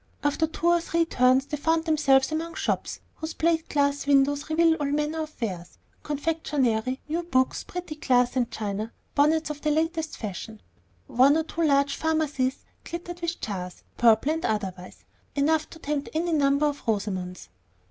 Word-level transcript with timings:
After 0.23 0.47
two 0.47 0.65
or 0.65 0.81
three 0.81 1.05
turns 1.05 1.45
they 1.45 1.57
found 1.57 1.85
themselves 1.85 2.31
among 2.31 2.55
shops, 2.55 3.01
whose 3.17 3.35
plate 3.35 3.69
glass 3.69 4.07
windows 4.07 4.49
revealed 4.49 4.77
all 4.79 4.87
manner 4.87 5.21
of 5.21 5.39
wares, 5.39 5.77
confectionery, 6.01 6.99
new 7.07 7.21
books, 7.21 7.63
pretty 7.63 7.93
glass 7.93 8.35
and 8.35 8.49
china, 8.49 8.93
bonnets 9.13 9.51
of 9.51 9.61
the 9.61 9.69
latest 9.69 10.17
fashion. 10.17 10.59
One 11.05 11.37
or 11.37 11.43
two 11.43 11.61
large 11.61 11.95
pharmacies 11.95 12.65
glittered 12.83 13.21
with 13.21 13.39
jars 13.41 13.83
purple 13.97 14.31
and 14.31 14.43
otherwise 14.43 15.05
enough 15.35 15.69
to 15.69 15.77
tempt 15.77 16.09
any 16.15 16.33
number 16.33 16.65
of 16.65 16.81
Rosamonds. 16.87 17.49